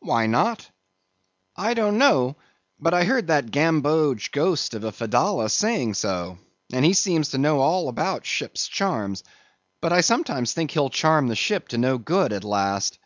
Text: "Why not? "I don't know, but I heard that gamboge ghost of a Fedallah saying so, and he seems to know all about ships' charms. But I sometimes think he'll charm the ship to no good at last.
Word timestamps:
"Why 0.00 0.26
not? 0.26 0.68
"I 1.54 1.72
don't 1.74 1.96
know, 1.96 2.34
but 2.80 2.92
I 2.92 3.04
heard 3.04 3.28
that 3.28 3.52
gamboge 3.52 4.32
ghost 4.32 4.74
of 4.74 4.82
a 4.82 4.90
Fedallah 4.90 5.48
saying 5.48 5.94
so, 5.94 6.38
and 6.72 6.84
he 6.84 6.92
seems 6.92 7.28
to 7.28 7.38
know 7.38 7.60
all 7.60 7.88
about 7.88 8.26
ships' 8.26 8.66
charms. 8.66 9.22
But 9.80 9.92
I 9.92 10.00
sometimes 10.00 10.52
think 10.52 10.72
he'll 10.72 10.90
charm 10.90 11.28
the 11.28 11.36
ship 11.36 11.68
to 11.68 11.78
no 11.78 11.98
good 11.98 12.32
at 12.32 12.42
last. 12.42 12.98